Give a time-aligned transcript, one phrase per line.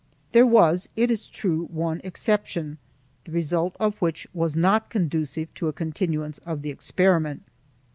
[0.31, 2.79] There was, it is true, one exception,
[3.25, 7.43] the result of which was not conducive to a continuance of the experiment.